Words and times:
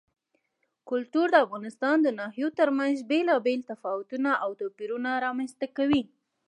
کلتور 0.89 1.27
د 1.31 1.35
افغانستان 1.45 1.97
د 2.01 2.07
ناحیو 2.19 2.49
ترمنځ 2.59 2.97
بېلابېل 3.11 3.61
تفاوتونه 3.71 4.29
او 4.43 4.49
توپیرونه 4.59 5.09
رامنځ 5.25 5.51
ته 5.59 5.67
کوي. 5.77 6.03